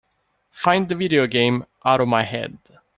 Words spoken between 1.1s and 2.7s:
game Out of My Head